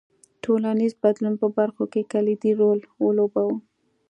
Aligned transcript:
ټولنیز 0.43 0.93
بدلون 1.03 1.33
په 1.41 1.47
برخو 1.57 1.83
کې 1.91 2.09
کلیدي 2.11 2.51
رول 2.59 2.79
ولوباوه. 3.05 3.57